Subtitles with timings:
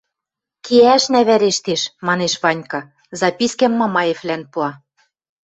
[0.65, 2.81] Кеӓшнӓ вӓрештеш,— манеш Ванька,
[3.19, 4.69] запискӓм Мамаевлӓн пуа.